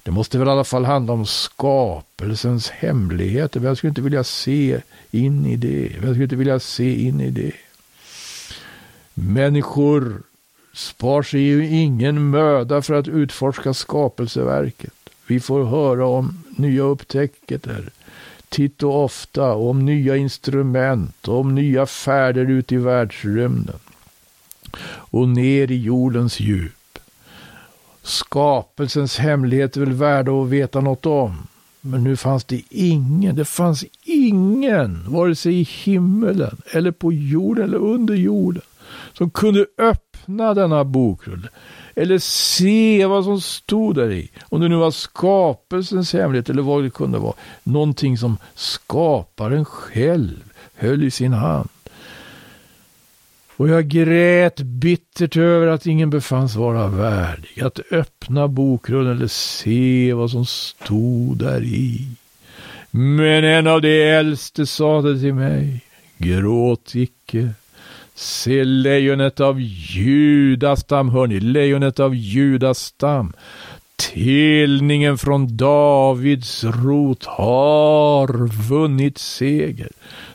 Det 0.04 0.12
måste 0.12 0.38
väl 0.38 0.48
i 0.48 0.52
alla 0.52 0.64
fall 0.64 0.86
handla 0.86 1.14
om 1.14 1.26
skapelsens 1.26 2.70
hemligheter. 2.70 3.60
Vem 3.60 3.76
skulle 3.76 3.90
inte 3.90 4.02
vilja 4.02 4.24
se 4.24 4.82
in 5.12 5.46
i 5.46 5.56
det. 5.56 5.92
Vem 6.00 6.10
skulle 6.10 6.24
inte 6.24 6.36
vilja 6.36 6.60
se 6.60 7.08
in 7.08 7.22
i 7.22 7.30
det. 7.30 7.52
Människor 9.14 10.22
spar 10.74 11.24
sig 11.24 11.42
ju 11.42 11.68
ingen 11.68 12.30
möda 12.30 12.82
för 12.82 12.94
att 12.94 13.08
utforska 13.08 13.74
skapelseverket. 13.74 15.10
Vi 15.28 15.40
får 15.40 15.66
höra 15.66 16.08
om 16.08 16.44
nya 16.50 16.84
upptäckter 16.84 17.90
titt 18.50 18.84
och 18.84 19.04
ofta, 19.04 19.54
om 19.54 19.86
nya 19.86 20.16
instrument, 20.16 21.28
om 21.28 21.56
nya 21.56 21.86
färder 21.86 22.46
ut 22.46 22.72
i 22.72 22.78
världsrymden 22.78 23.80
och 24.86 25.30
ner 25.30 25.72
i 25.72 25.78
jordens 25.78 26.40
djup. 26.40 27.00
Skapelsens 28.04 29.18
hemligheter 29.18 29.82
är 29.82 29.86
väl 29.86 29.94
värda 29.94 30.32
att 30.32 30.50
veta 30.50 30.82
något 30.82 31.06
om. 31.06 31.48
Men 31.82 32.04
nu 32.04 32.18
fanns 32.18 32.44
det 32.44 32.62
ingen, 32.70 33.36
det 33.36 33.46
fanns 33.46 33.86
ingen, 34.04 35.06
vare 35.08 35.36
sig 35.36 35.60
i 35.60 35.64
himmelen 35.64 36.62
eller 36.72 36.92
på 36.92 37.14
jorden 37.14 37.64
eller 37.64 37.78
under 37.78 38.16
jorden, 38.16 38.62
som 39.14 39.30
kunde 39.30 39.66
öppna 39.78 40.54
denna 40.54 40.84
bokrulle 40.84 41.50
eller 41.98 42.20
se 42.20 43.06
vad 43.06 43.24
som 43.24 43.42
stod 43.42 43.96
där 43.96 44.12
i. 44.12 44.30
Om 44.50 44.62
det 44.62 44.70
nu 44.70 44.76
var 44.76 44.92
skapelsens 44.92 46.14
hemlighet 46.14 46.50
eller 46.50 46.62
vad 46.62 46.84
det 46.84 46.90
kunde 46.90 47.20
vara. 47.20 47.34
Någonting 47.64 48.18
som 48.18 48.38
skaparen 48.56 49.66
själv 49.66 50.44
höll 50.76 51.04
i 51.04 51.12
sin 51.12 51.34
hand. 51.34 51.70
Och 53.58 53.70
jag 53.70 53.88
grät 53.88 54.60
bittert 54.60 55.38
över 55.38 55.68
att 55.68 55.86
ingen 55.86 56.10
befanns 56.10 56.56
vara 56.56 56.88
värdig 56.88 57.62
att 57.62 57.80
öppna 57.92 58.48
bokrullen 58.48 59.18
eller 59.18 59.28
se 59.28 60.14
vad 60.14 60.32
som 60.32 60.46
stod 60.46 61.38
där 61.38 61.64
i. 61.64 62.08
Men 62.92 63.44
en 63.44 63.68
av 63.68 63.82
de 63.82 64.12
äldste 64.12 64.66
sade 64.66 65.20
till 65.20 65.34
mig, 65.34 65.82
gråt 66.18 66.96
icke. 66.96 67.50
Se 68.16 68.64
lejonet 68.64 69.40
av 69.40 69.62
Judastam, 69.62 71.10
hör 71.10 71.28
ni, 71.28 71.40
lejonet 71.40 72.00
av 72.00 72.16
Judastam. 72.16 73.34
Telningen 74.14 75.18
från 75.18 75.58
Davids 75.58 76.64
rot 76.64 77.26
har 77.26 78.68
vunnit 78.70 79.18
seger, 79.18 79.90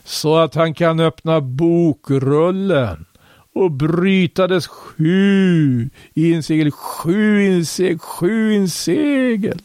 så 0.04 0.36
att 0.36 0.54
han 0.54 0.74
kan 0.74 1.00
öppna 1.00 1.40
bokrullen 1.40 3.04
och 3.52 3.70
bryta 3.70 4.46
dess 4.46 4.66
sju 4.66 5.90
insegel, 6.14 6.70
sju 6.70 7.44
insegel, 7.46 7.98
sju 7.98 8.52
insegel 8.52 9.62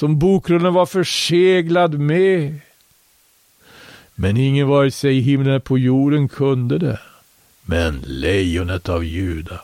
som 0.00 0.18
bokrullen 0.18 0.74
var 0.74 0.86
förseglad 0.86 1.98
med. 1.98 2.60
Men 4.14 4.36
ingen 4.36 4.68
vare 4.68 4.90
sig 4.90 5.18
i 5.18 5.20
himlen 5.20 5.48
eller 5.48 5.58
på 5.58 5.78
jorden 5.78 6.28
kunde 6.28 6.78
det. 6.78 7.00
Men 7.62 8.00
lejonet 8.06 8.88
av 8.88 9.04
Juda, 9.04 9.60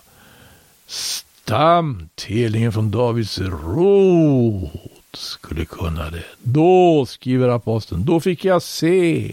stamtelningen 0.87 2.73
från 2.73 2.91
Davids 2.91 3.39
rot, 3.39 4.71
skulle 5.13 5.65
kunna 5.65 6.11
det. 6.11 6.25
Då, 6.43 7.07
skriver 7.07 7.49
aposteln, 7.49 8.05
då 8.05 8.21
fick 8.21 8.45
jag 8.45 8.63
se 8.63 9.33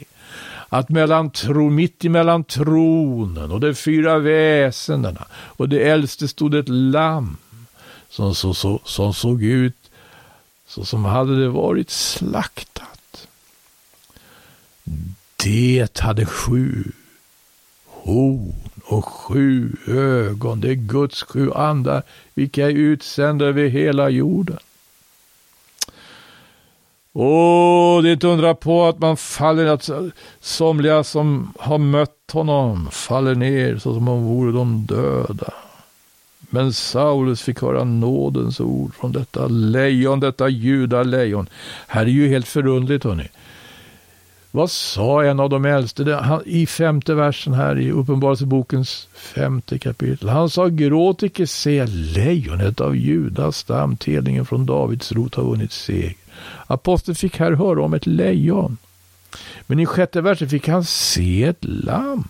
att 0.74 0.90
mellan 0.90 1.30
tro, 1.30 1.70
mitt 1.70 2.06
emellan 2.06 2.44
tronen 2.44 3.52
och 3.52 3.60
de 3.60 3.76
fyra 3.76 4.20
väsendena 4.20 5.26
och 5.34 5.70
det 5.70 5.90
äldste 5.90 6.28
stod 6.28 6.56
ett 6.56 6.70
lamm 6.70 7.38
som, 8.10 8.36
så, 8.36 8.54
så, 8.54 8.82
som 8.84 9.14
såg 9.14 9.44
ut 9.44 9.92
så 10.68 10.86
som 10.86 11.06
hade 11.06 11.42
det 11.42 11.50
varit 11.50 11.90
slaktat. 11.90 13.28
Det 15.44 16.00
hade 16.00 16.26
sju 16.26 16.84
horn 17.86 18.54
och 18.84 19.06
sju 19.06 19.76
ögon. 19.88 20.62
Det 20.62 20.70
är 20.70 20.76
Guds 20.76 21.24
sju 21.24 21.52
andar, 21.52 22.04
vilka 22.34 22.66
är 22.66 22.72
utsända 22.72 23.46
över 23.46 23.68
hela 23.68 24.10
jorden. 24.10 24.60
Och 27.16 28.04
det 28.04 28.10
är 28.10 28.14
inte 28.14 28.28
undra 28.28 28.56
på 28.56 28.86
att 28.86 29.00
man 29.00 29.18
faller, 29.18 29.66
att 29.66 29.90
somliga 30.40 31.04
som 31.04 31.54
har 31.60 31.78
mött 31.78 32.32
honom 32.32 32.90
faller 32.92 33.36
ner 33.36 33.78
så 33.78 33.94
som 33.94 34.08
om 34.08 34.24
vore 34.24 34.52
de 34.52 34.86
döda. 34.86 35.54
Men 36.50 36.74
Saulus 36.74 37.42
fick 37.42 37.62
höra 37.62 37.84
nådens 37.84 38.60
ord 38.60 38.96
från 38.96 39.12
detta 39.12 39.48
lejon, 39.48 40.20
detta 40.20 40.50
judalejon. 40.50 41.50
Här 41.88 42.02
är 42.02 42.10
ju 42.10 42.28
helt 42.28 42.48
förundligt 42.48 43.04
hörni. 43.04 43.28
Vad 44.52 44.72
sa 44.72 45.24
en 45.24 45.40
av 45.40 45.50
de 45.50 45.66
äldste 45.66 46.20
i 46.46 46.66
femte 46.66 47.14
versen 47.14 47.54
här 47.54 47.80
i 47.80 47.92
Uppenbarelsebokens 47.92 49.08
femte 49.14 49.80
kapitel? 49.80 50.30
Han 50.30 50.50
sa, 50.50 50.68
gråt 50.68 51.24
icke, 51.24 51.48
se 51.48 51.86
lejonet 51.86 52.82
av 52.82 52.96
Judas 52.96 53.58
stam, 53.58 53.98
telningen 53.98 54.46
från 54.46 54.66
Davids 54.66 55.12
rot 55.12 55.36
har 55.36 55.44
vunnit 55.44 55.72
seger. 55.72 56.23
Aposteln 56.68 57.16
fick 57.16 57.38
här 57.38 57.52
höra 57.52 57.84
om 57.84 57.94
ett 57.94 58.06
lejon. 58.06 58.78
Men 59.62 59.80
i 59.80 59.86
sjätte 59.86 60.22
versen 60.22 60.50
fick 60.50 60.68
han 60.68 60.86
se 60.86 61.44
ett 61.44 61.64
lamm. 61.66 62.28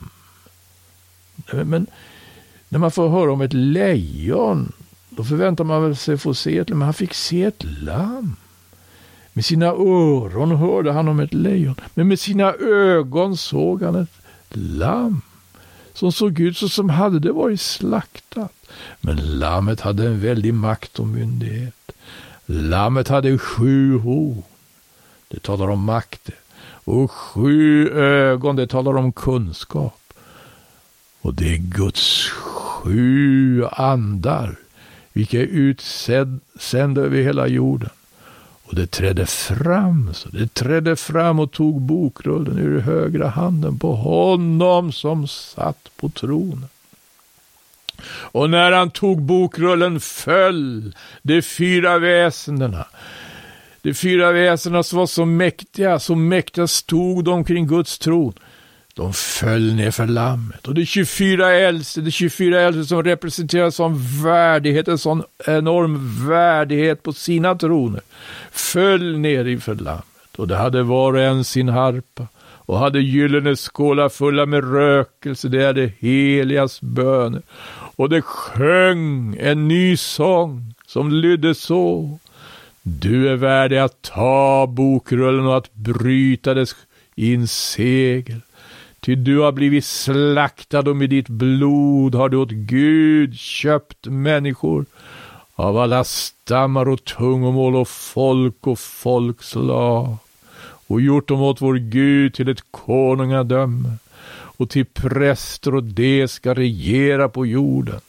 Men 1.52 1.88
när 2.70 2.80
man 2.80 2.92
får 2.92 3.10
höra 3.10 3.32
om 3.32 3.42
ett 3.42 3.54
lejon, 3.54 4.72
då 5.10 5.24
förväntar 5.24 5.64
man 5.64 5.96
sig 5.96 6.18
få 6.18 6.34
se 6.34 6.58
ett 6.58 6.70
lamm. 6.70 6.80
Men 6.80 6.86
han 6.86 6.94
fick 6.94 7.14
se 7.14 7.44
ett 7.44 7.64
lamm. 7.64 8.36
Med 9.34 9.46
sina 9.46 9.66
öron 9.66 10.52
hörde 10.52 10.92
han 10.92 11.08
om 11.08 11.20
ett 11.20 11.34
lejon, 11.34 11.76
men 11.94 12.08
med 12.08 12.20
sina 12.20 12.54
ögon 12.70 13.38
såg 13.38 13.82
han 13.82 13.96
ett 13.96 14.10
lamm 14.50 15.22
som 15.94 16.12
såg 16.12 16.40
ut 16.40 16.58
så 16.58 16.70
som 16.70 16.90
hade 16.90 17.20
det 17.20 17.32
varit 17.32 17.62
slaktat. 17.62 18.54
Men 19.02 19.40
lammet 19.40 19.82
hade 19.82 20.08
en 20.08 20.20
väldig 20.20 20.54
makt 20.54 21.00
och 21.00 21.08
myndighet. 21.08 21.92
Lammet 22.54 23.08
hade 23.08 23.38
sju 23.38 23.98
horn. 23.98 24.44
Det 25.28 25.40
talar 25.40 25.70
om 25.70 25.84
makt. 25.84 26.30
Och 26.86 27.12
sju 27.12 27.90
ögon, 27.90 28.56
det 28.56 28.68
talar 28.68 28.98
om 28.98 29.12
kunskap. 29.12 30.00
Och 31.22 31.34
det 31.34 31.54
är 31.54 31.58
Guds 31.58 32.30
sju 32.30 33.66
andar, 33.66 34.56
vilka 35.14 35.40
är 35.40 35.46
utsända 35.46 37.02
över 37.02 37.22
hela 37.22 37.48
jorden. 37.48 37.90
Och 38.64 38.76
det 38.76 38.92
trädde 38.92 39.26
fram, 39.26 40.14
så 40.14 40.30
det 40.30 40.54
trädde 40.54 40.96
fram 40.96 41.40
och 41.40 41.52
tog 41.52 41.82
bokrullen 41.82 42.58
ur 42.58 42.80
högra 42.80 43.28
handen 43.28 43.80
på 43.80 43.96
honom 43.96 44.92
som 44.92 45.28
satt 45.28 45.90
på 45.96 46.10
tronen. 46.10 46.70
Och 48.08 48.50
när 48.50 48.72
han 48.72 48.90
tog 48.90 49.22
bokrullen 49.22 50.00
föll 50.00 50.96
de 51.22 51.42
fyra 51.42 52.00
väsendena. 52.00 52.86
De 53.82 53.94
fyra 53.94 54.32
väsendena 54.32 54.84
som 54.84 55.00
var 55.00 55.08
så 55.08 55.26
mäktiga, 55.26 56.00
så 56.00 56.16
mäktiga 56.16 56.68
stod 56.68 57.26
de 57.26 57.46
kring 57.46 57.68
Guds 57.68 58.00
tron. 58.00 58.34
De 58.96 59.14
föll 59.14 59.74
ner 59.74 59.92
för 59.92 60.08
lammet 60.08 60.68
och 60.68 60.74
de 60.74 60.86
24 60.86 61.52
äldste, 61.52 62.02
de 62.02 62.12
24 62.12 62.62
äldste 62.62 62.86
som 62.86 63.04
representerar 63.04 63.70
sån 63.70 64.24
värdighet, 64.24 64.88
en 64.88 64.98
sån 64.98 65.24
enorm 65.48 66.28
värdighet 66.28 67.04
på 67.04 67.14
sina 67.14 67.56
troner, 67.56 68.02
föll 68.52 69.18
ner 69.20 69.46
inför 69.46 69.76
lammet 69.76 70.36
och 70.38 70.48
det 70.48 70.56
hade 70.56 70.84
var 70.84 71.14
och 71.14 71.22
en 71.22 71.44
sin 71.44 71.70
harpa 71.70 72.28
och 72.66 72.80
hade 72.80 73.00
gyllene 73.00 73.56
skålar 73.56 74.10
fulla 74.10 74.46
med 74.46 74.74
rökelse, 74.74 75.48
det 75.48 75.64
är 75.64 75.74
det 75.74 75.92
heligas 76.00 76.82
böner. 76.82 77.42
Och 77.96 78.10
det 78.10 78.22
sjöng 78.22 79.36
en 79.40 79.68
ny 79.68 79.98
sång 79.98 80.74
som 80.88 81.12
lydde 81.12 81.56
så. 81.56 82.20
Du 82.82 83.30
är 83.30 83.36
värdig 83.36 83.78
att 83.78 84.02
ta 84.02 84.68
bokrullen 84.68 85.46
och 85.46 85.58
att 85.58 85.74
bryta 85.74 86.54
dess 86.54 86.76
insegel. 87.16 88.42
Ty 89.00 89.16
du 89.16 89.40
har 89.40 89.52
blivit 89.52 89.86
slaktad 89.86 90.90
och 90.90 90.96
med 90.96 91.10
ditt 91.10 91.30
blod 91.30 92.16
har 92.16 92.30
du 92.30 92.38
åt 92.38 92.52
Gud 92.52 93.36
köpt 93.36 94.08
människor 94.08 94.86
av 95.56 95.78
alla 95.78 96.04
stammar 96.04 96.90
och 96.90 97.04
tungomål 97.04 97.76
och 97.76 97.88
folk 97.88 98.68
och 98.68 98.80
folkslag 98.80 100.18
och 100.88 101.02
gjort 101.02 101.28
dem 101.28 101.42
åt 101.42 101.62
vår 101.62 101.76
Gud 101.76 102.34
till 102.34 102.50
ett 102.50 102.72
konungadöme 102.72 103.90
och 104.58 104.70
till 104.70 104.86
präster 104.86 105.76
och 105.76 105.84
de 105.84 106.28
ska 106.28 106.54
regera 106.54 107.30
på 107.30 107.46
jorden. 107.46 108.00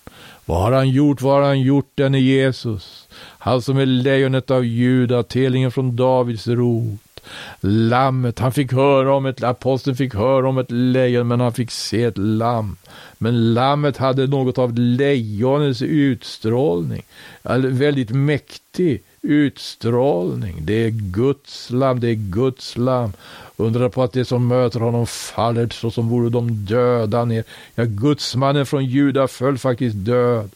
Vad 0.45 0.63
har 0.63 0.73
han 0.73 0.89
gjort? 0.89 1.23
Vad 1.23 1.35
har 1.35 1.43
han 1.43 1.61
gjort, 1.61 1.91
denne 1.95 2.21
Jesus? 2.21 3.09
Han 3.39 3.63
som 3.63 3.79
är 3.79 3.87
lejonet 3.87 4.51
av 4.51 4.65
Juda, 4.65 5.23
telningen 5.23 5.71
från 5.73 5.97
Davids 5.97 6.47
rot. 6.47 7.01
Lammet, 7.61 8.39
han 8.39 8.53
fick 8.53 8.73
höra 8.73 9.15
om 9.15 9.27
ett, 9.27 9.43
aposteln 9.43 9.97
fick 9.97 10.15
höra 10.15 10.49
om 10.49 10.59
ett 10.59 10.71
lejon, 10.71 11.29
men 11.29 11.41
han 11.41 11.53
fick 11.53 11.71
se 11.71 12.03
ett 12.03 12.19
lamm. 12.19 12.77
Men 13.19 13.55
lammet 13.55 13.97
hade 13.97 14.27
något 14.27 14.59
av 14.59 14.79
lejonets 14.79 15.83
utstrålning. 15.83 17.03
Väldigt 17.43 18.11
mäktig 18.11 19.03
utstrålning. 19.23 20.57
Det 20.61 20.75
är 20.75 20.91
Guds 20.91 21.71
lamm, 21.71 22.01
det 22.01 22.09
är 22.09 22.15
Guds 22.15 22.77
lamm. 22.77 23.13
Undrar 23.57 23.89
på 23.89 24.03
att 24.03 24.13
det 24.13 24.25
som 24.25 24.49
möter 24.49 24.81
honom 24.81 25.07
faller 25.07 25.69
så 25.69 25.91
som 25.91 26.09
vore 26.09 26.31
de 26.31 26.65
döda 26.65 27.25
ner. 27.25 27.45
Ja, 27.75 27.85
gudsmannen 27.85 28.67
från 28.67 28.85
Juda 28.85 29.29
föll 29.29 29.59
faktiskt 29.59 29.97
död 29.97 30.51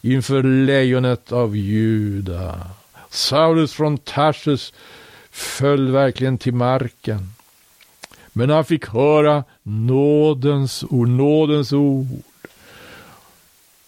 inför 0.00 0.42
lejonet 0.42 1.32
av 1.32 1.56
Juda. 1.56 2.60
Saulus 3.10 3.72
från 3.72 3.98
Tarsus 3.98 4.72
föll 5.30 5.90
verkligen 5.90 6.38
till 6.38 6.54
marken. 6.54 7.28
Men 8.32 8.50
han 8.50 8.64
fick 8.64 8.86
höra 8.86 9.44
nådens 9.62 10.84
ord, 10.90 11.08
nådens 11.08 11.72
ord. 11.72 12.06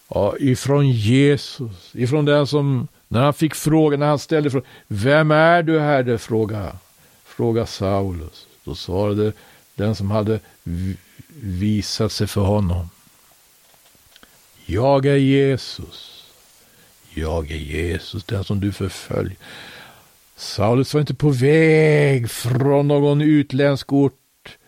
Ja, 0.09 0.35
ifrån 0.39 0.91
Jesus, 0.91 1.91
ifrån 1.95 2.25
den 2.25 2.47
som, 2.47 2.89
när 3.09 3.23
han 3.23 3.35
fick 3.35 3.55
frågan, 3.55 4.01
när 4.01 4.07
han 4.07 4.19
ställde 4.19 4.51
frågan, 4.51 4.69
vem 4.87 5.31
är 5.31 5.63
du 5.63 5.81
Herre? 5.81 6.19
fråga, 6.19 6.73
fråga 7.37 7.67
Saulus. 7.67 8.47
Då 8.65 8.75
svarade 8.75 9.33
den 9.75 9.95
som 9.95 10.11
hade 10.11 10.41
visat 11.41 12.13
sig 12.13 12.27
för 12.27 12.41
honom. 12.41 12.91
Jag 14.67 15.07
är 15.07 15.17
Jesus. 15.17 16.25
Jag 17.15 17.51
är 17.51 17.57
Jesus, 17.57 18.25
den 18.25 18.45
som 18.45 18.61
du 18.61 18.73
förföljer. 18.73 19.37
Saulus 20.37 20.95
var 20.95 21.01
inte 21.01 21.15
på 21.15 21.31
väg 21.31 22.31
från 22.31 22.89
någon 22.89 23.21
utländsk 23.21 23.93
ort 23.93 24.59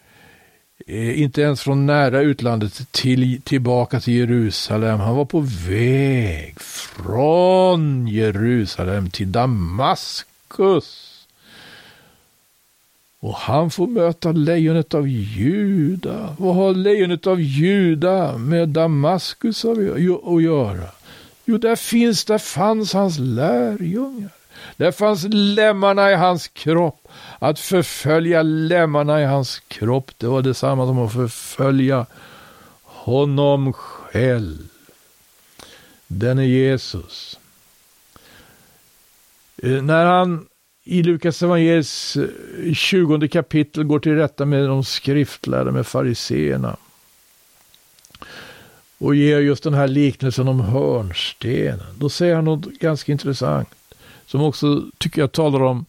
eh, 0.86 1.20
inte 1.20 1.42
ens 1.42 1.60
från 1.60 1.86
nära 1.86 2.20
utlandet 2.20 2.92
till, 2.92 3.42
tillbaka 3.42 4.00
till 4.00 4.14
Jerusalem. 4.14 5.00
Han 5.00 5.16
var 5.16 5.24
på 5.24 5.40
väg 5.68 6.60
från 6.60 8.08
Jerusalem 8.08 9.10
till 9.10 9.32
Damaskus. 9.32 11.17
Och 13.20 13.34
han 13.34 13.70
får 13.70 13.86
möta 13.86 14.32
lejonet 14.32 14.94
av 14.94 15.08
Juda. 15.08 16.34
Vad 16.38 16.54
har 16.54 16.74
lejonet 16.74 17.26
av 17.26 17.40
Juda 17.40 18.38
med 18.38 18.68
Damaskus 18.68 19.64
att 19.64 19.78
göra? 20.42 20.88
Jo, 21.44 21.58
där 21.58 21.76
finns, 21.76 22.24
där 22.24 22.38
fanns 22.38 22.92
hans 22.92 23.18
lärjungar. 23.18 24.30
Där 24.76 24.92
fanns 24.92 25.26
lemmarna 25.28 26.10
i 26.10 26.14
hans 26.14 26.48
kropp. 26.48 27.08
Att 27.38 27.58
förfölja 27.58 28.42
lemmarna 28.42 29.22
i 29.22 29.24
hans 29.24 29.62
kropp, 29.68 30.10
det 30.16 30.26
var 30.26 30.42
detsamma 30.42 30.86
som 30.86 30.98
att 30.98 31.12
förfölja 31.12 32.06
honom 32.82 33.72
själv. 33.72 34.68
Den 36.06 36.38
är 36.38 36.42
Jesus. 36.42 37.38
Eh, 39.62 39.82
när 39.82 40.04
han 40.04 40.47
i 40.90 41.02
Lukas 41.02 41.42
evangelis 41.42 42.16
20 42.74 43.14
eh, 43.14 43.28
kapitel 43.28 43.84
går 43.84 43.98
till 43.98 44.14
rätta 44.14 44.44
med 44.44 44.68
de 44.68 44.84
skriftlärda, 44.84 45.70
med 45.70 45.86
fariseerna. 45.86 46.76
Och 48.98 49.14
ger 49.14 49.40
just 49.40 49.62
den 49.62 49.74
här 49.74 49.88
liknelsen 49.88 50.48
om 50.48 50.60
hörnstenen. 50.60 51.94
Då 51.98 52.08
säger 52.08 52.34
han 52.34 52.44
något 52.44 52.64
ganska 52.64 53.12
intressant. 53.12 53.68
Som 54.26 54.42
också 54.42 54.84
tycker 54.98 55.20
jag 55.20 55.32
talar 55.32 55.62
om 55.62 55.86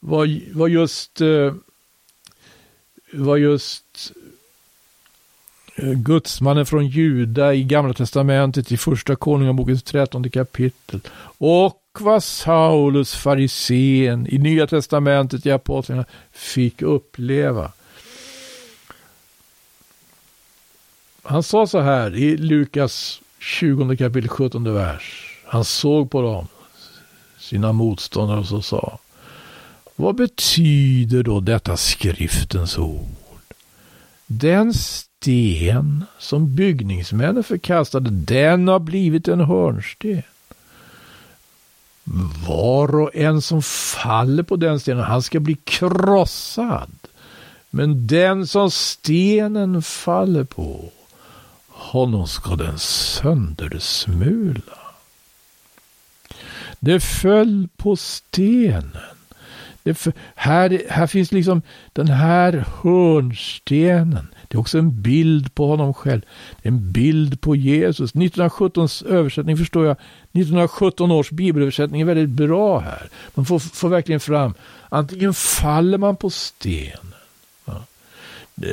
vad, 0.00 0.40
vad 0.52 0.70
just, 0.70 1.20
eh, 1.20 1.54
vad 3.12 3.38
just 3.38 4.12
eh, 5.76 5.92
gudsmannen 5.92 6.66
från 6.66 6.86
Juda 6.86 7.54
i 7.54 7.64
Gamla 7.64 7.94
Testamentet 7.94 8.72
i 8.72 8.76
Första 8.76 9.16
Konungabokens 9.16 9.82
trettonde 9.82 10.30
kapitel. 10.30 11.00
Och 11.38 11.81
vad 12.00 12.24
Saulus 12.24 13.14
farisén 13.14 14.26
i 14.30 14.38
Nya 14.38 14.66
Testamentet 14.66 15.46
i 15.46 15.50
Apostlarna 15.50 16.04
fick 16.32 16.82
uppleva. 16.82 17.72
Han 21.22 21.42
sa 21.42 21.66
så 21.66 21.80
här 21.80 22.16
i 22.16 22.36
Lukas 22.36 23.20
20 23.38 23.96
kapitel 23.96 24.28
17 24.28 24.74
vers. 24.74 25.38
Han 25.46 25.64
såg 25.64 26.10
på 26.10 26.22
dem, 26.22 26.48
sina 27.38 27.72
motståndare 27.72 28.38
och 28.38 28.46
så 28.46 28.62
sa. 28.62 28.98
Vad 29.96 30.14
betyder 30.14 31.22
då 31.22 31.40
detta 31.40 31.76
skriftens 31.76 32.78
ord? 32.78 33.08
Den 34.26 34.74
sten 34.74 36.04
som 36.18 36.54
byggningsmännen 36.54 37.44
förkastade, 37.44 38.10
den 38.10 38.68
har 38.68 38.78
blivit 38.78 39.28
en 39.28 39.40
hörnsten. 39.40 40.22
Var 42.46 43.00
och 43.00 43.16
en 43.16 43.42
som 43.42 43.62
faller 43.62 44.42
på 44.42 44.56
den 44.56 44.80
stenen, 44.80 45.04
han 45.04 45.22
ska 45.22 45.40
bli 45.40 45.54
krossad. 45.54 46.90
Men 47.70 48.06
den 48.06 48.46
som 48.46 48.70
stenen 48.70 49.82
faller 49.82 50.44
på, 50.44 50.92
honom 51.68 52.26
ska 52.26 52.56
den 52.56 52.78
söndersmula. 52.78 54.78
Det 56.80 57.00
föll 57.00 57.68
på 57.76 57.96
stenen. 57.96 58.96
För, 59.84 60.12
här, 60.34 60.82
här 60.88 61.06
finns 61.06 61.32
liksom 61.32 61.62
den 61.92 62.08
här 62.08 62.64
hörnstenen. 62.82 64.28
Det 64.48 64.56
är 64.56 64.60
också 64.60 64.78
en 64.78 65.02
bild 65.02 65.54
på 65.54 65.66
honom 65.66 65.94
själv. 65.94 66.22
En 66.62 66.92
bild 66.92 67.40
på 67.40 67.56
Jesus. 67.56 68.10
1917 68.10 68.88
översättning 69.06 69.56
förstår 69.56 69.86
jag. 69.86 69.92
1917 69.92 71.10
års 71.10 71.30
bibelöversättning 71.30 72.00
är 72.00 72.04
väldigt 72.04 72.28
bra 72.28 72.78
här. 72.78 73.08
Man 73.34 73.46
får, 73.46 73.58
får 73.58 73.88
verkligen 73.88 74.20
fram. 74.20 74.54
Antingen 74.88 75.34
faller 75.34 75.98
man 75.98 76.16
på 76.16 76.30
stenen. 76.30 77.14
Ja. 77.64 77.82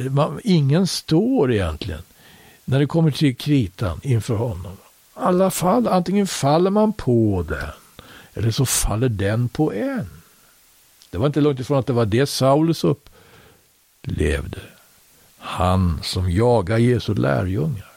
Man, 0.10 0.40
ingen 0.44 0.88
står 0.88 1.54
egentligen 1.54 2.02
när 2.66 2.80
det 2.80 2.86
kommer 2.86 3.12
till 3.12 3.36
kritan 3.36 4.00
inför 4.04 4.36
honom. 4.36 4.78
Alla 5.14 5.52
fall, 5.52 5.88
antingen 5.88 6.28
faller 6.28 6.70
man 6.70 6.94
på 6.94 7.46
den 7.50 7.70
eller 8.34 8.52
så 8.52 8.66
faller 8.66 9.10
den 9.10 9.50
på 9.50 9.74
en. 9.74 10.10
Det 11.10 11.18
var 11.18 11.28
inte 11.28 11.42
långt 11.42 11.60
ifrån 11.60 11.80
att 11.80 11.88
det 11.88 11.94
var 11.94 12.06
det 12.06 12.26
Saulus 12.26 12.84
upplevde. 12.84 14.60
Han 15.38 16.00
som 16.04 16.32
jagar 16.32 16.78
Jesu 16.78 17.14
lärjungar. 17.14 17.90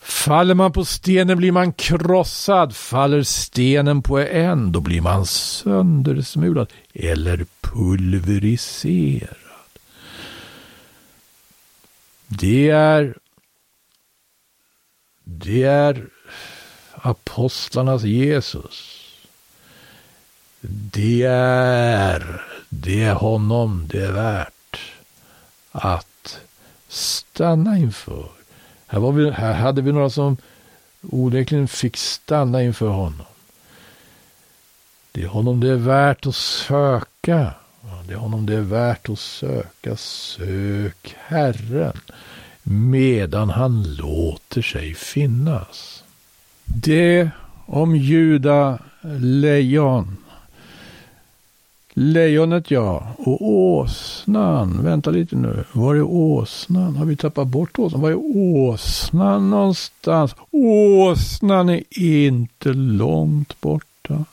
Faller 0.00 0.54
man 0.54 0.72
på 0.72 0.84
stenen 0.84 1.38
blir 1.38 1.52
man 1.52 1.72
krossad. 1.72 2.76
Faller 2.76 3.22
stenen 3.22 4.02
på 4.02 4.18
en, 4.18 4.72
då 4.72 4.80
blir 4.80 5.00
man 5.00 5.26
söndersmulad 5.26 6.72
eller 6.94 7.46
pulveriserad. 7.60 9.36
Det 12.26 12.70
är 12.70 13.14
det 15.24 15.62
är 15.62 16.08
apostlarnas 16.92 18.02
Jesus. 18.02 18.91
Det 20.64 21.22
är, 21.22 22.42
det 22.68 23.02
är 23.02 23.14
honom 23.14 23.88
det 23.90 24.04
är 24.04 24.12
värt 24.12 24.80
att 25.72 26.40
stanna 26.88 27.78
inför. 27.78 28.28
Här, 28.86 29.00
var 29.00 29.12
vi, 29.12 29.30
här 29.30 29.52
hade 29.52 29.82
vi 29.82 29.92
några 29.92 30.10
som 30.10 30.36
onekligen 31.00 31.68
fick 31.68 31.96
stanna 31.96 32.62
inför 32.62 32.88
honom. 32.88 33.26
Det 35.12 35.22
är 35.22 35.26
honom 35.26 35.60
det 35.60 35.68
är 35.68 35.76
värt 35.76 36.26
att 36.26 36.34
söka. 36.34 37.54
Det 38.06 38.12
är 38.12 38.18
honom 38.18 38.46
det 38.46 38.54
är 38.54 38.60
värt 38.60 39.08
att 39.08 39.18
söka. 39.18 39.96
Sök 39.96 41.16
Herren 41.18 42.00
medan 42.62 43.50
han 43.50 43.94
låter 43.94 44.62
sig 44.62 44.94
finnas. 44.94 46.04
Det 46.64 47.30
om 47.66 47.96
Juda 47.96 48.78
lejon. 49.20 50.21
Lejonet 51.94 52.70
ja, 52.70 53.14
och 53.18 53.42
åsnan. 53.42 54.82
Vänta 54.82 55.10
lite 55.10 55.36
nu. 55.36 55.64
Var 55.72 55.94
är 55.94 56.02
åsnan? 56.02 56.96
Har 56.96 57.04
vi 57.04 57.16
tappat 57.16 57.48
bort 57.48 57.78
åsnan? 57.78 58.00
Var 58.00 58.10
är 58.10 58.36
åsnan 58.36 59.50
någonstans? 59.50 60.34
Åsnan 60.50 61.70
är 61.70 61.82
inte 61.98 62.72
långt 62.72 63.60
borta. 63.60 64.24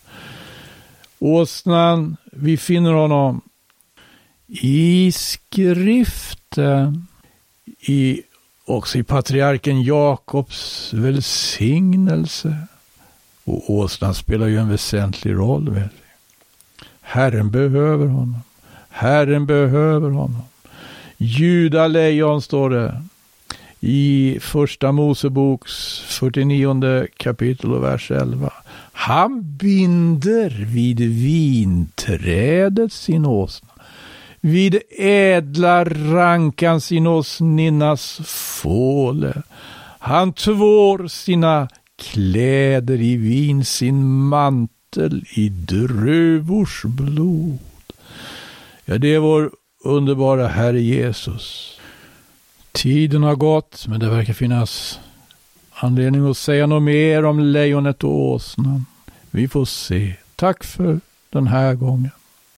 Åsnan, 1.20 2.18
vi 2.32 2.58
finner 2.58 2.94
honom 2.94 3.42
i 4.48 5.12
skriften. 5.12 7.08
I, 7.80 8.22
också 8.66 8.98
i 8.98 9.04
patriarken 9.04 9.84
Jakobs 9.84 10.94
välsignelse. 10.94 12.58
Och 13.44 13.70
åsnan 13.70 14.16
spelar 14.16 14.48
ju 14.48 14.58
en 14.58 14.70
väsentlig 14.70 15.34
roll. 15.34 15.70
Vet 15.70 15.92
Herren 17.10 17.52
behöver 17.52 18.08
honom. 18.08 18.36
Herren 18.90 19.46
behöver 19.46 20.10
honom. 20.10 20.42
Juda 21.18 21.88
lejon 21.88 22.42
står 22.42 22.70
det 22.70 23.02
i 23.80 24.38
första 24.42 24.92
Moseboks 24.92 26.00
49 26.00 27.08
kapitel 27.18 27.74
och 27.74 27.84
vers 27.84 28.12
11. 28.12 28.54
Han 28.92 29.58
binder 29.58 30.50
vid 30.50 31.00
vinträdet 31.00 32.94
sin 32.94 33.26
åsna, 33.26 33.70
vid 34.42 34.82
ädla 35.00 35.84
rankan 35.86 36.82
sin 36.82 37.08
åsninnas 37.08 38.22
fåle. 38.62 39.42
Han 40.00 40.34
tvår 40.34 41.08
sina 41.08 41.68
kläder 41.98 43.02
i 43.02 43.18
vin, 43.18 43.66
sin 43.66 44.06
mantel 44.06 44.79
vatten 44.98 45.26
i 45.36 45.50
druvors 45.50 46.84
blod. 46.84 47.60
Ja, 48.86 48.98
det 48.98 49.16
är 49.16 49.20
vår 49.20 49.52
underbara 49.84 50.48
Herre 50.48 50.82
Jesus. 50.82 51.80
Tiden 52.72 53.24
har 53.24 53.36
gått, 53.36 53.88
men 53.88 54.00
det 54.00 54.10
verkar 54.10 54.34
finnas 54.34 55.00
anledning 55.72 56.30
att 56.30 56.38
säga 56.38 56.68
något 56.68 56.84
mer 56.84 57.26
om 57.26 57.40
lejonet 57.40 58.04
och 58.04 58.20
åsnan. 58.20 58.86
Vi 59.32 59.48
får 59.48 59.66
se. 59.66 60.16
Tack 60.36 60.64
för 60.64 61.00
den 61.30 61.48
här 61.48 61.76
gången. 61.76 62.12